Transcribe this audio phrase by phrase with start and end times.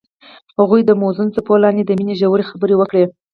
[0.59, 3.03] هغوی د موزون څپو لاندې د مینې ژورې خبرې وکړې.